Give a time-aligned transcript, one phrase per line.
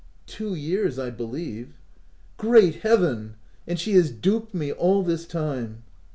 [0.25, 1.75] "Two years, I believe.""
[2.37, 3.35] Great Heaven!
[3.67, 5.83] and she has duped me all this time